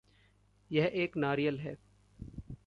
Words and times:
यह 0.71 0.91
एक 0.93 1.17
नारियल 1.17 1.59
है। 1.59 1.77